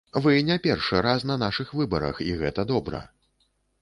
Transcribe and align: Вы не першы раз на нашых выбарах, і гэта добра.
Вы 0.25 0.31
не 0.47 0.55
першы 0.63 1.01
раз 1.07 1.25
на 1.31 1.37
нашых 1.43 1.73
выбарах, 1.81 2.25
і 2.29 2.33
гэта 2.41 2.61
добра. 2.73 3.07